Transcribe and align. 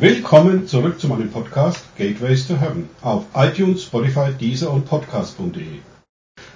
Willkommen 0.00 0.66
zurück 0.66 0.98
zu 0.98 1.08
meinem 1.08 1.30
Podcast 1.30 1.84
Gateways 1.98 2.48
to 2.48 2.58
Heaven 2.58 2.88
auf 3.02 3.26
iTunes, 3.34 3.82
Spotify, 3.82 4.32
Deezer 4.32 4.70
und 4.70 4.86
Podcast.de. 4.86 5.80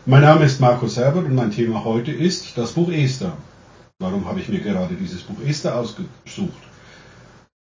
Mein 0.06 0.22
Name 0.22 0.46
ist 0.46 0.62
Markus 0.62 0.96
Herbert 0.96 1.26
und 1.26 1.34
mein 1.34 1.50
Thema 1.50 1.84
heute 1.84 2.10
ist 2.10 2.56
das 2.56 2.72
Buch 2.72 2.90
Esther. 2.90 3.36
Warum 3.98 4.26
habe 4.26 4.40
ich 4.40 4.48
mir 4.48 4.60
gerade 4.60 4.94
dieses 4.94 5.24
Buch 5.24 5.36
Esther 5.46 5.78
ausgesucht? 5.78 6.62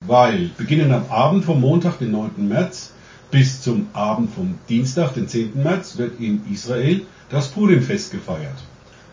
Weil 0.02 0.48
beginnend 0.56 0.94
am 0.94 1.10
Abend 1.10 1.44
vom 1.44 1.60
Montag, 1.60 1.98
den 1.98 2.12
9. 2.12 2.48
März, 2.48 2.94
bis 3.30 3.60
zum 3.60 3.88
Abend 3.92 4.32
vom 4.32 4.58
Dienstag, 4.70 5.12
den 5.12 5.28
10. 5.28 5.62
März, 5.62 5.98
wird 5.98 6.18
in 6.18 6.40
Israel 6.50 7.02
das 7.28 7.48
Purim-Fest 7.48 8.12
gefeiert. 8.12 8.56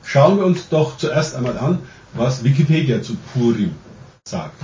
Schauen 0.01 0.37
wir 0.37 0.45
uns 0.45 0.69
doch 0.69 0.95
zuerst 0.95 1.35
einmal 1.35 1.57
an, 1.57 1.79
was 2.13 2.45
Wikipedia 2.45 3.01
zu 3.01 3.17
Purim 3.33 3.71
sagt. 4.25 4.63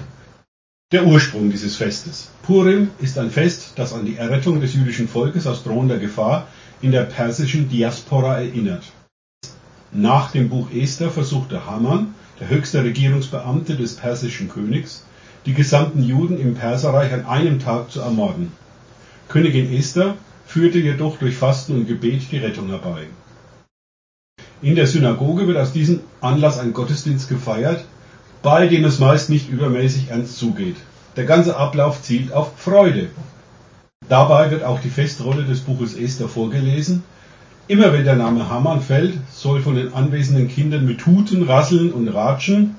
Der 0.91 1.05
Ursprung 1.05 1.51
dieses 1.51 1.75
Festes. 1.75 2.31
Purim 2.41 2.89
ist 2.97 3.19
ein 3.19 3.29
Fest, 3.29 3.73
das 3.75 3.93
an 3.93 4.07
die 4.07 4.15
Errettung 4.15 4.59
des 4.59 4.73
jüdischen 4.73 5.07
Volkes 5.07 5.45
aus 5.45 5.63
drohender 5.63 5.99
Gefahr 5.99 6.47
in 6.81 6.91
der 6.91 7.03
persischen 7.03 7.69
Diaspora 7.69 8.41
erinnert. 8.41 8.81
Nach 9.91 10.31
dem 10.31 10.49
Buch 10.49 10.71
Esther 10.73 11.11
versuchte 11.11 11.67
Haman, 11.67 12.15
der 12.39 12.49
höchste 12.49 12.83
Regierungsbeamte 12.83 13.75
des 13.75 13.97
persischen 13.97 14.49
Königs, 14.49 15.05
die 15.45 15.53
gesamten 15.53 16.01
Juden 16.01 16.41
im 16.41 16.55
Perserreich 16.55 17.13
an 17.13 17.27
einem 17.27 17.59
Tag 17.59 17.91
zu 17.91 18.01
ermorden. 18.01 18.51
Königin 19.27 19.71
Esther 19.71 20.15
führte 20.47 20.79
jedoch 20.79 21.19
durch 21.19 21.35
Fasten 21.35 21.75
und 21.75 21.87
Gebet 21.87 22.31
die 22.31 22.39
Rettung 22.39 22.69
herbei. 22.69 23.05
In 24.63 24.73
der 24.73 24.87
Synagoge 24.87 25.45
wird 25.45 25.59
aus 25.59 25.71
diesem 25.71 25.99
Anlass 26.19 26.57
ein 26.57 26.73
Gottesdienst 26.73 27.29
gefeiert, 27.29 27.85
bei 28.41 28.67
dem 28.67 28.85
es 28.85 28.99
meist 28.99 29.29
nicht 29.29 29.49
übermäßig 29.49 30.09
ernst 30.09 30.37
zugeht. 30.37 30.77
Der 31.15 31.25
ganze 31.25 31.57
Ablauf 31.57 32.01
zielt 32.01 32.31
auf 32.31 32.51
Freude. 32.57 33.07
Dabei 34.07 34.49
wird 34.51 34.63
auch 34.63 34.79
die 34.79 34.89
Festrolle 34.89 35.43
des 35.43 35.59
Buches 35.61 35.95
Esther 35.95 36.29
vorgelesen. 36.29 37.03
Immer 37.67 37.93
wenn 37.93 38.05
der 38.05 38.15
Name 38.15 38.49
Haman 38.49 38.81
fällt, 38.81 39.13
soll 39.31 39.61
von 39.61 39.75
den 39.75 39.93
anwesenden 39.93 40.47
Kindern 40.47 40.85
mit 40.85 40.99
Tuten, 40.99 41.43
Rasseln 41.43 41.91
und 41.91 42.07
Ratschen 42.07 42.75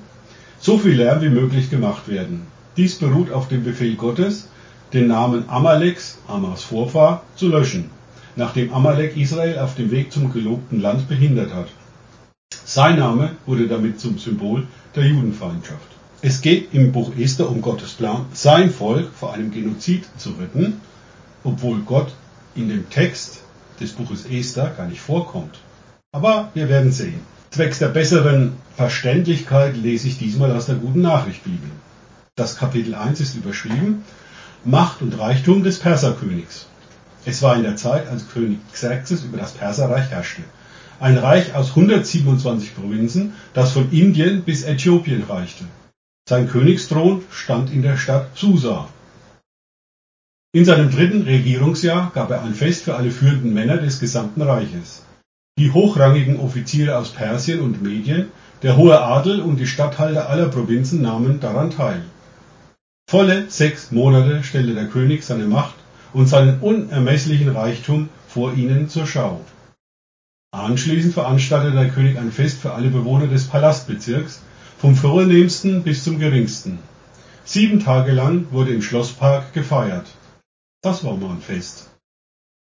so 0.59 0.77
viel 0.77 0.95
Lärm 0.95 1.21
wie 1.21 1.29
möglich 1.29 1.69
gemacht 1.69 2.07
werden. 2.07 2.47
Dies 2.77 2.95
beruht 2.95 3.31
auf 3.31 3.47
dem 3.47 3.63
Befehl 3.63 3.95
Gottes, 3.95 4.47
den 4.93 5.07
Namen 5.07 5.47
Amaleks, 5.47 6.19
Amas 6.27 6.63
Vorfahr, 6.63 7.23
zu 7.35 7.47
löschen, 7.47 7.89
nachdem 8.35 8.73
Amalek 8.73 9.15
Israel 9.15 9.59
auf 9.59 9.75
dem 9.75 9.91
Weg 9.91 10.11
zum 10.11 10.31
gelobten 10.31 10.81
Land 10.81 11.07
behindert 11.07 11.53
hat. 11.53 11.67
Sein 12.65 12.99
Name 12.99 13.31
wurde 13.45 13.67
damit 13.67 13.99
zum 13.99 14.17
Symbol 14.17 14.67
der 14.95 15.05
Judenfeindschaft. 15.05 15.87
Es 16.21 16.41
geht 16.41 16.73
im 16.73 16.91
Buch 16.91 17.11
Esther 17.17 17.49
um 17.49 17.61
Gottes 17.61 17.93
Plan, 17.93 18.25
sein 18.33 18.69
Volk 18.69 19.09
vor 19.13 19.33
einem 19.33 19.51
Genozid 19.51 20.05
zu 20.17 20.31
retten, 20.31 20.81
obwohl 21.43 21.79
Gott 21.79 22.13
in 22.55 22.69
dem 22.69 22.89
Text 22.89 23.41
des 23.79 23.93
Buches 23.93 24.25
Esther 24.25 24.69
gar 24.69 24.87
nicht 24.87 25.01
vorkommt. 25.01 25.59
Aber 26.11 26.51
wir 26.53 26.69
werden 26.69 26.91
sehen. 26.91 27.21
Zwecks 27.49 27.79
der 27.79 27.87
besseren 27.87 28.53
Verständlichkeit 28.75 29.75
lese 29.75 30.07
ich 30.07 30.17
diesmal 30.17 30.51
aus 30.51 30.67
der 30.67 30.75
Guten 30.75 31.01
Nachricht 31.01 31.43
Bibel. 31.43 31.69
Das 32.35 32.57
Kapitel 32.57 32.95
1 32.95 33.19
ist 33.19 33.35
überschrieben 33.35 34.03
Macht 34.63 35.01
und 35.01 35.17
Reichtum 35.17 35.63
des 35.63 35.79
Perserkönigs. 35.79 36.67
Es 37.25 37.41
war 37.41 37.55
in 37.55 37.63
der 37.63 37.75
Zeit, 37.75 38.07
als 38.07 38.29
König 38.29 38.59
Xerxes 38.71 39.23
über 39.23 39.37
das 39.37 39.53
Perserreich 39.53 40.09
herrschte. 40.11 40.43
Ein 41.01 41.17
Reich 41.17 41.55
aus 41.55 41.69
127 41.69 42.75
Provinzen, 42.75 43.33
das 43.55 43.71
von 43.71 43.91
Indien 43.91 44.43
bis 44.43 44.61
Äthiopien 44.63 45.23
reichte. 45.23 45.63
Sein 46.29 46.47
Königsthron 46.47 47.23
stand 47.31 47.73
in 47.73 47.81
der 47.81 47.97
Stadt 47.97 48.37
Susa. 48.37 48.87
In 50.53 50.63
seinem 50.63 50.91
dritten 50.91 51.23
Regierungsjahr 51.23 52.11
gab 52.13 52.29
er 52.29 52.43
ein 52.43 52.53
Fest 52.53 52.83
für 52.83 52.93
alle 52.93 53.09
führenden 53.09 53.51
Männer 53.51 53.77
des 53.77 53.99
gesamten 53.99 54.43
Reiches. 54.43 55.03
Die 55.57 55.71
hochrangigen 55.71 56.39
Offiziere 56.39 56.95
aus 56.95 57.09
Persien 57.09 57.61
und 57.61 57.81
Medien, 57.81 58.27
der 58.61 58.77
hohe 58.77 59.01
Adel 59.01 59.41
und 59.41 59.59
die 59.59 59.65
Statthalter 59.65 60.29
aller 60.29 60.49
Provinzen 60.49 61.01
nahmen 61.01 61.39
daran 61.39 61.71
teil. 61.71 62.03
Volle 63.09 63.49
sechs 63.49 63.91
Monate 63.91 64.43
stellte 64.43 64.75
der 64.75 64.85
König 64.85 65.23
seine 65.23 65.45
Macht 65.45 65.73
und 66.13 66.27
seinen 66.27 66.59
unermesslichen 66.59 67.49
Reichtum 67.49 68.09
vor 68.27 68.53
ihnen 68.53 68.87
zur 68.87 69.07
Schau. 69.07 69.41
Anschließend 70.53 71.13
veranstaltete 71.13 71.77
der 71.77 71.87
König 71.87 72.17
ein 72.19 72.29
Fest 72.29 72.59
für 72.59 72.73
alle 72.73 72.89
Bewohner 72.89 73.27
des 73.27 73.45
Palastbezirks, 73.45 74.41
vom 74.77 74.97
vornehmsten 74.97 75.83
bis 75.83 76.03
zum 76.03 76.19
geringsten. 76.19 76.79
Sieben 77.45 77.79
Tage 77.79 78.11
lang 78.11 78.47
wurde 78.51 78.73
im 78.73 78.81
Schlosspark 78.81 79.53
gefeiert. 79.53 80.07
Das 80.81 81.05
war 81.05 81.15
mal 81.15 81.29
ein 81.29 81.41
Fest. 81.41 81.89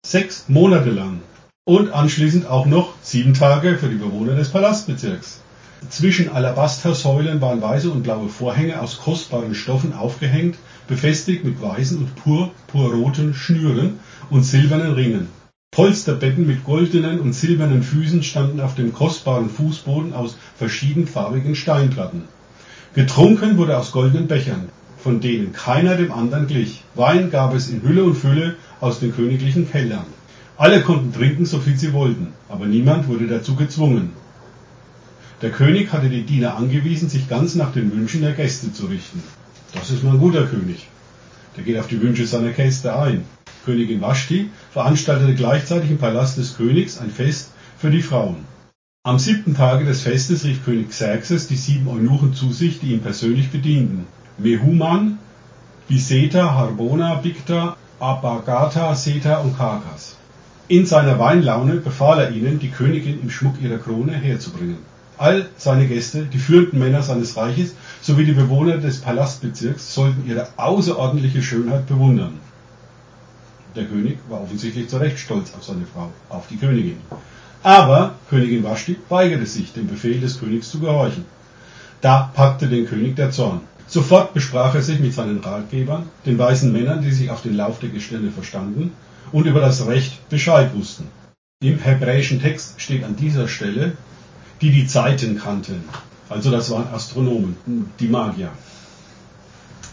Sechs 0.05 0.45
Monate 0.47 0.91
lang. 0.91 1.21
Und 1.65 1.91
anschließend 1.91 2.45
auch 2.47 2.65
noch 2.65 2.93
sieben 3.01 3.33
Tage 3.33 3.77
für 3.77 3.89
die 3.89 3.95
Bewohner 3.95 4.35
des 4.35 4.49
Palastbezirks. 4.49 5.41
Zwischen 5.89 6.29
Alabastersäulen 6.29 7.41
waren 7.41 7.61
weiße 7.61 7.91
und 7.91 8.03
blaue 8.03 8.29
Vorhänge 8.29 8.79
aus 8.79 8.99
kostbaren 8.99 9.55
Stoffen 9.55 9.93
aufgehängt, 9.93 10.55
befestigt 10.87 11.43
mit 11.43 11.61
weißen 11.61 11.97
und 11.97 12.15
purpurroten 12.15 13.33
Schnüren 13.33 13.99
und 14.29 14.43
silbernen 14.43 14.93
Ringen. 14.93 15.42
Polsterbetten 15.73 16.45
mit 16.45 16.63
goldenen 16.63 17.19
und 17.19 17.33
silbernen 17.33 17.81
Füßen 17.81 18.21
standen 18.21 18.61
auf 18.61 18.75
dem 18.75 18.93
kostbaren 18.93 19.49
Fußboden 19.49 20.13
aus 20.13 20.37
verschiedenfarbigen 20.55 21.55
Steinplatten. 21.55 22.25
Getrunken 22.93 23.57
wurde 23.57 23.75
aus 23.75 23.91
goldenen 23.91 24.27
Bechern, 24.27 24.69
von 24.99 25.19
denen 25.19 25.51
keiner 25.51 25.97
dem 25.97 26.11
anderen 26.11 26.45
glich. 26.45 26.83
Wein 26.93 27.31
gab 27.31 27.55
es 27.55 27.69
in 27.69 27.81
Hülle 27.81 28.03
und 28.03 28.13
Fülle 28.15 28.55
aus 28.81 28.99
den 28.99 29.15
königlichen 29.15 29.69
Kellern. 29.69 30.05
Alle 30.57 30.81
konnten 30.81 31.11
trinken, 31.11 31.47
so 31.47 31.57
viel 31.57 31.75
sie 31.75 31.91
wollten, 31.91 32.27
aber 32.49 32.67
niemand 32.67 33.07
wurde 33.07 33.25
dazu 33.25 33.55
gezwungen. 33.55 34.11
Der 35.41 35.49
König 35.49 35.91
hatte 35.91 36.07
die 36.07 36.21
Diener 36.21 36.55
angewiesen, 36.55 37.09
sich 37.09 37.27
ganz 37.27 37.55
nach 37.55 37.73
den 37.73 37.91
Wünschen 37.91 38.21
der 38.21 38.33
Gäste 38.33 38.71
zu 38.71 38.85
richten. 38.85 39.23
Das 39.73 39.89
ist 39.89 40.03
mal 40.03 40.11
ein 40.11 40.19
guter 40.19 40.45
König. 40.45 40.87
Der 41.57 41.63
geht 41.63 41.79
auf 41.79 41.87
die 41.87 42.01
Wünsche 42.01 42.27
seiner 42.27 42.51
Gäste 42.51 42.95
ein. 42.95 43.25
Königin 43.65 44.01
Vashti 44.01 44.49
veranstaltete 44.71 45.35
gleichzeitig 45.35 45.91
im 45.91 45.97
Palast 45.97 46.37
des 46.37 46.57
Königs 46.57 46.97
ein 46.99 47.09
Fest 47.09 47.51
für 47.77 47.89
die 47.89 48.01
Frauen. 48.01 48.45
Am 49.05 49.19
siebten 49.19 49.55
Tage 49.55 49.85
des 49.85 50.01
Festes 50.01 50.45
rief 50.45 50.63
König 50.63 50.89
Xerxes 50.89 51.47
die 51.47 51.57
sieben 51.57 51.87
Eunuchen 51.87 52.33
zu 52.33 52.53
sich, 52.53 52.79
die 52.79 52.93
ihn 52.93 53.01
persönlich 53.01 53.49
bedienten. 53.49 54.07
Mehuman, 54.37 55.19
Biseta, 55.89 56.55
Harbona, 56.55 57.15
Bikta, 57.15 57.75
Abagata, 57.99 58.95
Seta 58.95 59.39
und 59.39 59.57
Karkas. 59.57 60.15
In 60.69 60.85
seiner 60.85 61.19
Weinlaune 61.19 61.75
befahl 61.75 62.19
er 62.19 62.31
ihnen, 62.31 62.59
die 62.59 62.69
Königin 62.69 63.21
im 63.21 63.29
Schmuck 63.29 63.61
ihrer 63.61 63.77
Krone 63.77 64.13
herzubringen. 64.13 64.77
All 65.17 65.49
seine 65.57 65.87
Gäste, 65.87 66.25
die 66.25 66.39
führenden 66.39 66.79
Männer 66.79 67.03
seines 67.03 67.35
Reiches 67.37 67.75
sowie 68.01 68.25
die 68.25 68.31
Bewohner 68.31 68.77
des 68.77 69.01
Palastbezirks 69.01 69.93
sollten 69.93 70.27
ihre 70.27 70.47
außerordentliche 70.57 71.43
Schönheit 71.43 71.87
bewundern. 71.87 72.39
Der 73.75 73.85
König 73.85 74.19
war 74.29 74.41
offensichtlich 74.41 74.87
zu 74.87 74.97
Recht 74.97 75.17
stolz 75.17 75.53
auf 75.57 75.63
seine 75.63 75.85
Frau, 75.85 76.11
auf 76.29 76.47
die 76.47 76.57
Königin. 76.57 76.97
Aber 77.63 78.15
Königin 78.29 78.63
Vashti 78.63 78.97
weigerte 79.09 79.45
sich, 79.45 79.73
dem 79.73 79.87
Befehl 79.87 80.19
des 80.19 80.39
Königs 80.39 80.69
zu 80.69 80.79
gehorchen. 80.79 81.25
Da 82.01 82.31
packte 82.33 82.67
den 82.67 82.85
König 82.85 83.15
der 83.15 83.31
Zorn. 83.31 83.61
Sofort 83.87 84.33
besprach 84.33 84.75
er 84.75 84.81
sich 84.81 84.99
mit 84.99 85.13
seinen 85.13 85.39
Ratgebern, 85.39 86.09
den 86.25 86.37
weißen 86.37 86.71
Männern, 86.71 87.01
die 87.01 87.11
sich 87.11 87.29
auf 87.29 87.41
den 87.41 87.55
Lauf 87.55 87.79
der 87.79 87.89
Gestirne 87.89 88.31
verstanden 88.31 88.91
und 89.31 89.45
über 89.45 89.59
das 89.61 89.85
Recht 89.87 90.29
Bescheid 90.29 90.75
wussten. 90.75 91.07
Im 91.61 91.79
hebräischen 91.79 92.41
Text 92.41 92.81
steht 92.81 93.03
an 93.03 93.15
dieser 93.15 93.47
Stelle, 93.47 93.93
die 94.61 94.71
die 94.71 94.85
Zeiten 94.85 95.37
kannten. 95.37 95.83
Also 96.29 96.51
das 96.51 96.69
waren 96.69 96.87
Astronomen, 96.93 97.55
die 97.99 98.07
Magier. 98.07 98.49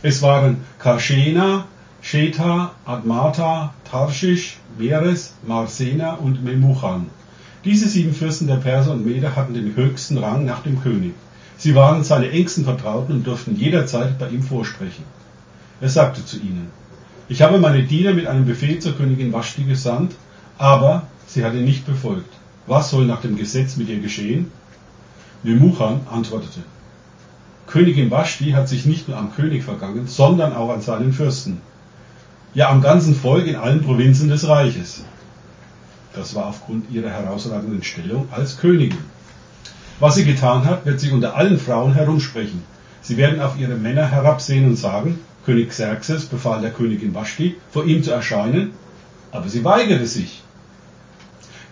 Es 0.03 0.23
waren 0.23 0.59
Karschena, 0.79 1.67
Sheta, 2.03 2.73
Admata, 2.87 3.75
Tarschisch, 3.85 4.56
Meres, 4.79 5.35
Marsena 5.47 6.14
und 6.14 6.43
Memuchan. 6.43 7.06
Diese 7.64 7.88
sieben 7.88 8.14
Fürsten 8.14 8.47
der 8.47 8.56
Perser 8.56 8.93
und 8.93 9.05
Meder 9.05 9.37
hatten 9.37 9.52
den 9.52 9.76
höchsten 9.76 10.17
Rang 10.17 10.47
nach 10.47 10.62
dem 10.62 10.81
König. 10.82 11.12
Sie 11.58 11.75
waren 11.75 12.02
seine 12.02 12.31
engsten 12.31 12.64
Vertrauten 12.64 13.17
und 13.17 13.26
durften 13.26 13.55
jederzeit 13.55 14.19
bei 14.19 14.31
ihm 14.31 14.43
vorsprechen. 14.43 15.05
Er 15.82 15.91
sagte 15.91 16.25
zu 16.25 16.38
ihnen, 16.38 16.69
ich 17.29 17.43
habe 17.43 17.58
meine 17.58 17.82
Diener 17.82 18.14
mit 18.14 18.26
einem 18.26 18.47
Befehl 18.47 18.79
zur 18.79 18.97
Königin 18.97 19.32
Vashti 19.32 19.64
gesandt, 19.64 20.14
aber 20.56 21.02
sie 21.26 21.44
hat 21.44 21.55
ihn 21.55 21.64
nicht 21.64 21.87
befolgt. 21.87 22.32
Was 22.67 22.91
soll 22.91 23.05
nach 23.05 23.20
dem 23.20 23.37
Gesetz 23.37 23.76
mit 23.76 23.91
ihr 23.91 24.00
geschehen? 24.00 24.50
Memuchan 25.43 26.00
antwortete, 26.11 26.61
Königin 27.67 28.11
Vashti 28.11 28.52
hat 28.52 28.69
sich 28.69 28.87
nicht 28.87 29.06
nur 29.06 29.19
am 29.19 29.35
König 29.35 29.64
vergangen, 29.64 30.06
sondern 30.06 30.55
auch 30.55 30.70
an 30.70 30.81
seinen 30.81 31.12
Fürsten 31.12 31.61
ja 32.55 32.69
am 32.69 32.82
ganzen 32.82 33.14
Volk 33.14 33.47
in 33.47 33.56
allen 33.56 33.82
Provinzen 33.82 34.29
des 34.29 34.47
Reiches. 34.49 35.05
Das 36.14 36.35
war 36.35 36.47
aufgrund 36.47 36.91
ihrer 36.91 37.11
herausragenden 37.11 37.82
Stellung 37.82 38.29
als 38.32 38.58
Königin. 38.58 38.99
Was 40.00 40.17
sie 40.17 40.25
getan 40.25 40.64
hat, 40.64 40.85
wird 40.87 40.99
sie 40.99 41.11
unter 41.11 41.37
allen 41.37 41.58
Frauen 41.58 41.94
herumsprechen. 41.94 42.62
Sie 43.02 43.17
werden 43.17 43.41
auf 43.41 43.58
ihre 43.58 43.76
Männer 43.76 44.06
herabsehen 44.06 44.67
und 44.67 44.76
sagen, 44.76 45.20
König 45.47 45.70
Xerxes 45.70 46.26
befahl 46.26 46.61
der 46.61 46.70
Königin 46.70 47.14
Vashti, 47.14 47.56
vor 47.70 47.85
ihm 47.85 48.02
zu 48.02 48.11
erscheinen, 48.11 48.73
aber 49.31 49.49
sie 49.49 49.64
weigerte 49.64 50.06
sich. 50.06 50.43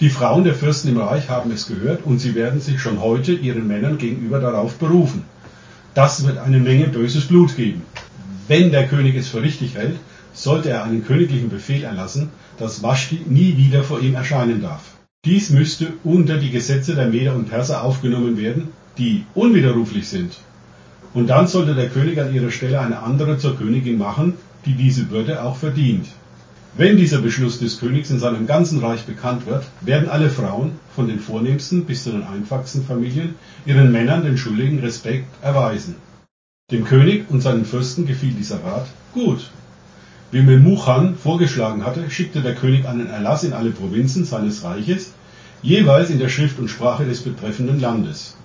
Die 0.01 0.11
Frauen 0.11 0.45
der 0.45 0.55
Fürsten 0.55 0.91
im 0.91 0.99
Reich 0.99 1.29
haben 1.29 1.51
es 1.51 1.67
gehört 1.67 2.07
und 2.07 2.21
sie 2.21 2.37
werden 2.37 2.61
sich 2.61 2.81
schon 2.81 3.01
heute 3.01 3.33
ihren 3.33 3.67
Männern 3.67 3.99
gegenüber 3.99 4.39
darauf 4.39 4.75
berufen. 4.77 5.25
Das 5.95 6.25
wird 6.25 6.39
eine 6.39 6.61
Menge 6.61 6.87
böses 6.87 7.27
Blut 7.27 7.57
geben. 7.57 7.83
Wenn 8.47 8.71
der 8.71 8.87
König 8.87 9.17
es 9.17 9.29
für 9.29 9.43
richtig 9.43 9.75
hält, 9.75 9.97
sollte 10.39 10.71
er 10.71 10.85
einen 10.85 11.05
königlichen 11.05 11.51
Befehl 11.51 11.85
erlassen, 11.85 12.31
dass 12.59 12.83
Vashti 12.83 13.21
nie 13.27 13.57
wieder 13.57 13.83
vor 13.83 14.01
ihm 14.01 14.15
erscheinen 14.15 14.63
darf. 14.63 14.83
Dies 15.25 15.51
müsste 15.51 15.93
unter 16.05 16.39
die 16.39 16.51
Gesetze 16.51 16.95
der 16.95 17.09
Meder 17.09 17.35
und 17.35 17.51
Perser 17.51 17.83
aufgenommen 17.83 18.39
werden, 18.39 18.69
die 18.99 19.25
unwiderruflich 19.35 20.09
sind. 20.09 20.39
Und 21.13 21.27
dann 21.29 21.49
sollte 21.49 21.75
der 21.75 21.89
König 21.89 22.21
an 22.21 22.33
ihrer 22.33 22.51
Stelle 22.51 22.81
eine 22.81 23.01
andere 23.01 23.39
zur 23.39 23.57
Königin 23.57 23.99
machen, 23.99 24.35
die 24.65 24.75
diese 24.75 25.11
Würde 25.11 25.43
auch 25.43 25.57
verdient. 25.57 26.07
Wenn 26.77 26.97
dieser 26.97 27.21
Beschluss 27.21 27.59
des 27.59 27.81
Königs 27.81 28.11
in 28.11 28.21
seinem 28.21 28.47
ganzen 28.47 28.79
Reich 28.79 29.05
bekannt 29.05 29.47
wird, 29.47 29.65
werden 29.81 30.09
alle 30.09 30.31
Frauen, 30.31 30.73
von 30.95 31.09
den 31.09 31.19
vornehmsten 31.19 31.85
bis 31.85 32.05
zu 32.05 32.11
den 32.11 32.23
einfachsten 32.23 32.85
Familien, 32.85 33.35
ihren 33.67 33.91
Männern 33.91 34.23
den 34.23 34.39
schuldigen 34.39 34.79
Respekt 34.79 35.27
erweisen. 35.43 35.97
Dem 36.71 36.85
König 36.85 37.25
und 37.31 37.41
seinen 37.41 37.65
Fürsten 37.65 38.07
gefiel 38.07 38.33
dieser 38.33 38.63
Rat 38.63 38.87
gut. 39.13 39.51
Wie 40.31 40.43
Memuchan 40.43 41.17
vorgeschlagen 41.17 41.87
hatte, 41.87 42.11
schickte 42.11 42.43
der 42.43 42.55
König 42.55 42.87
einen 42.87 43.09
Erlass 43.09 43.45
in 43.45 43.55
alle 43.55 43.71
Provinzen 43.71 44.27
seines 44.27 44.63
Reiches, 44.63 45.15
jeweils 45.63 46.11
in 46.11 46.19
der 46.19 46.29
Schrift 46.29 46.59
und 46.59 46.69
Sprache 46.69 47.07
des 47.07 47.23
betreffenden 47.23 47.81
Landes. 47.81 48.37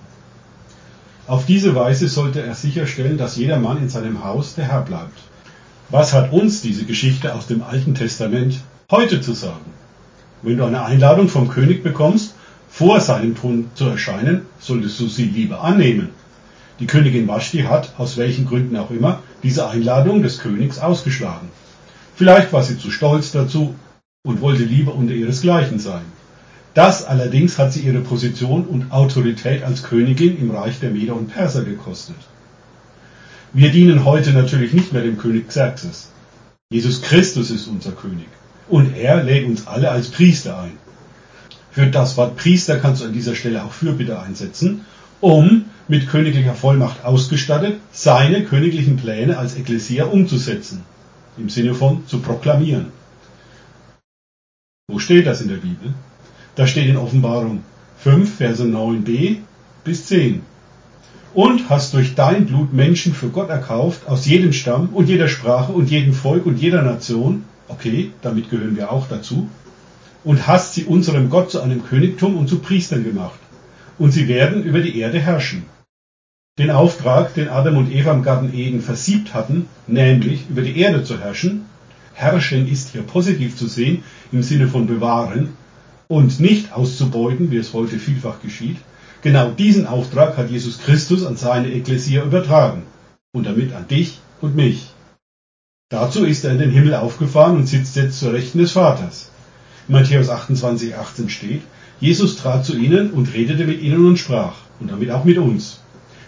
Auf 1.26 1.44
diese 1.44 1.74
Weise 1.74 2.08
sollte 2.08 2.40
er 2.40 2.54
sicherstellen, 2.54 3.18
dass 3.18 3.36
jeder 3.36 3.58
Mann 3.58 3.76
in 3.76 3.90
seinem 3.90 4.24
Haus 4.24 4.54
der 4.54 4.68
Herr 4.68 4.80
bleibt. 4.80 5.18
Was 5.90 6.14
hat 6.14 6.32
uns 6.32 6.62
diese 6.62 6.86
Geschichte 6.86 7.34
aus 7.34 7.48
dem 7.48 7.62
Alten 7.62 7.94
Testament 7.94 8.60
heute 8.90 9.20
zu 9.20 9.34
sagen? 9.34 9.70
Wenn 10.40 10.56
du 10.56 10.64
eine 10.64 10.86
Einladung 10.86 11.28
vom 11.28 11.48
König 11.48 11.82
bekommst, 11.82 12.34
vor 12.70 12.98
seinem 13.02 13.36
Thron 13.36 13.70
zu 13.74 13.84
erscheinen, 13.84 14.46
solltest 14.58 14.98
du 15.00 15.06
sie 15.06 15.26
lieber 15.26 15.62
annehmen. 15.62 16.08
Die 16.80 16.86
Königin 16.86 17.28
Vashti 17.28 17.64
hat, 17.64 17.92
aus 17.98 18.16
welchen 18.16 18.46
Gründen 18.46 18.78
auch 18.78 18.90
immer, 18.90 19.22
diese 19.42 19.68
Einladung 19.68 20.22
des 20.22 20.38
Königs 20.38 20.78
ausgeschlagen. 20.78 21.50
Vielleicht 22.16 22.52
war 22.52 22.62
sie 22.62 22.78
zu 22.78 22.90
stolz 22.90 23.32
dazu 23.32 23.74
und 24.24 24.40
wollte 24.40 24.62
lieber 24.62 24.94
unter 24.94 25.14
ihresgleichen 25.14 25.78
sein. 25.78 26.04
Das 26.74 27.04
allerdings 27.04 27.58
hat 27.58 27.72
sie 27.72 27.80
ihre 27.80 28.00
Position 28.00 28.64
und 28.64 28.90
Autorität 28.90 29.62
als 29.62 29.82
Königin 29.82 30.38
im 30.40 30.50
Reich 30.50 30.80
der 30.80 30.90
Meder 30.90 31.14
und 31.14 31.28
Perser 31.28 31.64
gekostet. 31.64 32.16
Wir 33.52 33.70
dienen 33.70 34.04
heute 34.04 34.32
natürlich 34.32 34.72
nicht 34.72 34.92
mehr 34.92 35.02
dem 35.02 35.18
König 35.18 35.48
Xerxes. 35.48 36.10
Jesus 36.70 37.02
Christus 37.02 37.50
ist 37.50 37.68
unser 37.68 37.92
König. 37.92 38.26
Und 38.68 38.96
er 38.96 39.22
lädt 39.22 39.46
uns 39.46 39.66
alle 39.66 39.90
als 39.90 40.08
Priester 40.08 40.58
ein. 40.58 40.72
Für 41.70 41.86
das 41.86 42.16
Wort 42.16 42.36
Priester 42.36 42.78
kannst 42.78 43.02
du 43.02 43.06
an 43.06 43.12
dieser 43.12 43.34
Stelle 43.34 43.64
auch 43.64 43.72
Fürbitte 43.72 44.20
einsetzen, 44.20 44.84
um 45.20 45.66
mit 45.86 46.08
königlicher 46.08 46.54
Vollmacht 46.54 47.04
ausgestattet, 47.04 47.78
seine 47.92 48.44
königlichen 48.44 48.96
Pläne 48.96 49.38
als 49.38 49.56
Ekklesia 49.56 50.06
umzusetzen. 50.06 50.82
Im 51.36 51.48
Sinne 51.48 51.74
von 51.74 52.06
zu 52.06 52.20
proklamieren. 52.20 52.92
Wo 54.88 54.98
steht 54.98 55.26
das 55.26 55.40
in 55.40 55.48
der 55.48 55.56
Bibel? 55.56 55.94
Da 56.54 56.66
steht 56.66 56.86
in 56.86 56.96
Offenbarung 56.96 57.64
5, 57.98 58.36
Verse 58.36 58.62
9b 58.62 59.38
bis 59.82 60.06
10 60.06 60.42
und 61.34 61.68
hast 61.68 61.94
durch 61.94 62.14
dein 62.14 62.46
Blut 62.46 62.72
Menschen 62.72 63.12
für 63.12 63.28
Gott 63.28 63.50
erkauft, 63.50 64.06
aus 64.06 64.24
jedem 64.24 64.52
Stamm 64.52 64.90
und 64.90 65.08
jeder 65.08 65.28
Sprache 65.28 65.72
und 65.72 65.90
jedem 65.90 66.14
Volk 66.14 66.46
und 66.46 66.60
jeder 66.60 66.82
Nation, 66.82 67.44
okay, 67.68 68.12
damit 68.22 68.50
gehören 68.50 68.76
wir 68.76 68.92
auch 68.92 69.08
dazu, 69.08 69.48
und 70.22 70.46
hast 70.46 70.74
sie 70.74 70.84
unserem 70.84 71.30
Gott 71.30 71.50
zu 71.50 71.60
einem 71.60 71.84
Königtum 71.84 72.36
und 72.36 72.48
zu 72.48 72.60
Priestern 72.60 73.02
gemacht, 73.02 73.38
und 73.98 74.12
sie 74.12 74.28
werden 74.28 74.62
über 74.62 74.80
die 74.80 74.98
Erde 74.98 75.18
herrschen. 75.18 75.64
Den 76.58 76.70
Auftrag, 76.70 77.34
den 77.34 77.48
Adam 77.48 77.76
und 77.76 77.90
Eva 77.90 78.12
im 78.12 78.22
Garten 78.22 78.54
Eden 78.54 78.80
versiebt 78.80 79.34
hatten, 79.34 79.68
nämlich 79.86 80.48
über 80.48 80.62
die 80.62 80.78
Erde 80.78 81.02
zu 81.02 81.18
herrschen, 81.18 81.64
herrschen 82.12 82.68
ist 82.68 82.90
hier 82.90 83.02
positiv 83.02 83.56
zu 83.56 83.66
sehen 83.66 84.04
im 84.30 84.42
Sinne 84.42 84.68
von 84.68 84.86
bewahren 84.86 85.56
und 86.06 86.38
nicht 86.38 86.72
auszubeuten, 86.72 87.50
wie 87.50 87.56
es 87.56 87.72
heute 87.72 87.98
vielfach 87.98 88.40
geschieht, 88.40 88.76
Genau 89.24 89.50
diesen 89.52 89.86
Auftrag 89.86 90.36
hat 90.36 90.50
Jesus 90.50 90.80
Christus 90.80 91.24
an 91.24 91.38
seine 91.38 91.72
Ekklesia 91.72 92.24
übertragen 92.24 92.82
und 93.32 93.46
damit 93.46 93.72
an 93.72 93.88
dich 93.88 94.18
und 94.42 94.54
mich. 94.54 94.88
Dazu 95.88 96.26
ist 96.26 96.44
er 96.44 96.50
in 96.50 96.58
den 96.58 96.70
Himmel 96.70 96.94
aufgefahren 96.94 97.56
und 97.56 97.66
sitzt 97.66 97.96
jetzt 97.96 98.20
zur 98.20 98.34
Rechten 98.34 98.58
des 98.58 98.72
Vaters. 98.72 99.30
In 99.88 99.94
Matthäus 99.94 100.28
28, 100.28 100.94
18 100.94 101.30
steht, 101.30 101.62
Jesus 102.00 102.36
trat 102.36 102.66
zu 102.66 102.76
ihnen 102.76 103.12
und 103.12 103.32
redete 103.32 103.64
mit 103.64 103.80
ihnen 103.80 104.06
und 104.06 104.18
sprach, 104.18 104.56
und 104.78 104.90
damit 104.90 105.10
auch 105.10 105.24
mit 105.24 105.38
uns. 105.38 105.80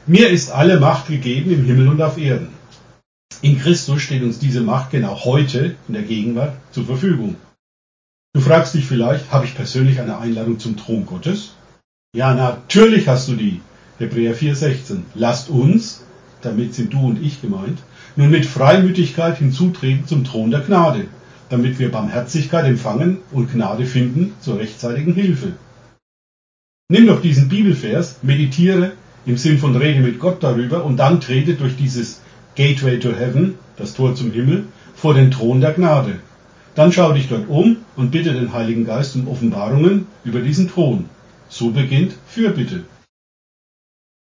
Mir 0.09 0.31
ist 0.31 0.53
alle 0.53 0.79
Macht 0.79 1.09
gegeben 1.09 1.51
im 1.51 1.65
Himmel 1.65 1.89
und 1.89 2.01
auf 2.01 2.17
Erden. 2.17 2.51
In 3.43 3.59
Christus 3.59 4.03
steht 4.03 4.23
uns 4.23 4.39
diese 4.39 4.61
Macht 4.61 4.93
genau 4.93 5.25
heute 5.25 5.75
in 5.89 5.95
der 5.95 6.05
Gegenwart 6.05 6.57
zur 6.71 6.87
Verfügung. 6.87 7.35
Du 8.33 8.41
fragst 8.41 8.75
dich 8.75 8.87
vielleicht, 8.87 9.33
habe 9.33 9.47
ich 9.47 9.57
persönlich 9.57 10.01
eine 10.01 10.19
Einladung 10.19 10.61
zum 10.61 10.77
Thron 10.77 11.07
Gottes? 11.07 11.55
Ja, 12.15 12.35
natürlich 12.35 13.09
hast 13.09 13.27
du 13.27 13.35
die. 13.35 13.61
Hebräer 13.99 14.37
4,16. 14.37 15.01
Lasst 15.17 15.51
uns, 15.51 16.05
damit 16.41 16.75
sind 16.75 16.93
du 16.93 17.01
und 17.01 17.21
ich 17.21 17.41
gemeint, 17.41 17.81
nun 18.15 18.31
mit 18.31 18.47
Freimütigkeit 18.47 19.39
hinzutreten 19.39 20.07
zum 20.07 20.23
Thron 20.23 20.53
der 20.53 20.61
Gnade, 20.61 21.09
damit 21.49 21.81
wir 21.81 21.91
Barmherzigkeit 21.91 22.65
empfangen 22.65 23.19
und 23.33 23.53
Gnade 23.53 23.85
finden 23.87 24.35
zur 24.41 24.61
rechtzeitigen 24.61 25.15
Hilfe. 25.15 25.55
Nimm 26.89 27.09
doch 27.09 27.21
diesen 27.21 27.49
Bibelvers, 27.49 28.19
meditiere 28.23 28.93
im 29.27 29.37
Sinn 29.37 29.59
von 29.59 29.77
Rede 29.77 30.01
mit 30.01 30.21
Gott 30.21 30.43
darüber 30.43 30.85
und 30.85 30.97
dann 30.97 31.21
trete 31.21 31.55
durch 31.55 31.77
dieses 31.77 32.21
Gateway 32.55 32.99
to 32.99 33.11
Heaven, 33.11 33.57
das 33.77 33.95
Tor 33.95 34.15
zum 34.15 34.31
Himmel, 34.31 34.65
vor 34.95 35.15
den 35.15 35.31
Thron 35.31 35.61
der 35.61 35.73
Gnade. 35.73 36.21
Dann 36.75 36.93
schau 36.93 37.13
dich 37.13 37.29
dort 37.29 37.49
um 37.49 37.79
und 37.97 38.11
bitte 38.11 38.33
den 38.33 38.53
Heiligen 38.53 38.87
Geist 38.87 39.17
um 39.17 39.29
Offenbarungen 39.29 40.07
über 40.25 40.41
diesen 40.41 40.71
Thron. 40.71 41.07
So 41.49 41.71
beginnt 41.71 42.15
Fürbitte. 42.27 42.85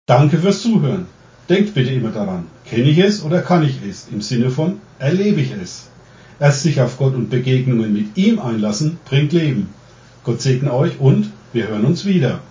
Danke 0.07 0.37
fürs 0.37 0.61
Zuhören. 0.61 1.05
Denkt 1.49 1.75
bitte 1.75 1.91
immer 1.91 2.09
daran, 2.09 2.45
kenne 2.65 2.89
ich 2.89 2.97
es 2.97 3.23
oder 3.23 3.41
kann 3.41 3.63
ich 3.63 3.77
es? 3.87 4.07
Im 4.11 4.21
Sinne 4.21 4.49
von, 4.49 4.79
erlebe 4.97 5.41
ich 5.41 5.51
es. 5.51 5.89
Erst 6.39 6.63
sich 6.63 6.81
auf 6.81 6.97
Gott 6.97 7.13
und 7.13 7.29
Begegnungen 7.29 7.93
mit 7.93 8.17
ihm 8.17 8.39
einlassen, 8.39 8.97
bringt 9.05 9.31
Leben. 9.31 9.69
Gott 10.23 10.41
segne 10.41 10.73
euch 10.73 10.99
und 10.99 11.31
wir 11.53 11.67
hören 11.67 11.85
uns 11.85 12.05
wieder. 12.05 12.41